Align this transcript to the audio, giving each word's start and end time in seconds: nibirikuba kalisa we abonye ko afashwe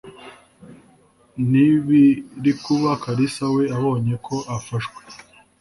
nibirikuba 1.49 2.89
kalisa 3.03 3.45
we 3.55 3.63
abonye 3.77 4.13
ko 4.25 4.35
afashwe 4.57 5.01